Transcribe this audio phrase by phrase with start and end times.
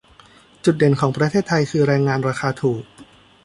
[0.63, 2.83] จุดเด่นของประเทศไทยคือแรงงานราคาถูก